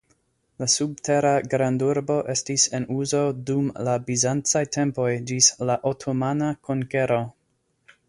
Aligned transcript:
La 0.61 0.67
subtera 0.75 1.33
grandurbo 1.51 2.15
estis 2.35 2.65
en 2.79 2.89
uzo 2.97 3.21
dum 3.51 3.69
la 3.89 3.95
bizancaj 4.09 4.67
tempoj 4.79 5.09
ĝis 5.33 5.55
la 5.71 5.81
otomana 5.95 6.53
konkero. 6.71 7.25